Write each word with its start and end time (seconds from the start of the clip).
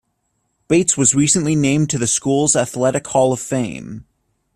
Bates 0.67 0.97
was 0.97 1.13
recently 1.13 1.55
named 1.55 1.91
to 1.91 1.99
the 1.99 2.07
school's 2.07 2.55
athletic 2.55 3.05
hall 3.05 3.31
of 3.33 3.39
fame. 3.39 4.05